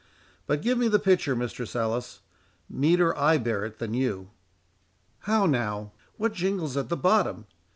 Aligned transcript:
—But 0.47 0.63
give 0.63 0.79
me 0.79 0.87
the 0.87 0.97
pitcher, 0.97 1.35
Mistress 1.35 1.75
Alice—meeter 1.75 3.15
I 3.15 3.37
bear 3.37 3.63
it 3.65 3.77
than 3.77 3.93
you.—How 3.93 5.45
now? 5.45 5.91
what 6.17 6.33
jingles 6.33 6.75
at 6.75 6.89
the 6.89 6.97
bottom? 6.97 7.45